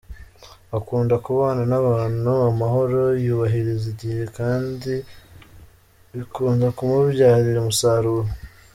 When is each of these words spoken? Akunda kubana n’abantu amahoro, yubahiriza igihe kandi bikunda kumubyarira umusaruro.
Akunda 0.77 1.15
kubana 1.25 1.63
n’abantu 1.71 2.31
amahoro, 2.49 2.99
yubahiriza 3.25 3.85
igihe 3.93 4.23
kandi 4.37 4.93
bikunda 6.15 6.65
kumubyarira 6.77 7.59
umusaruro. 7.63 8.29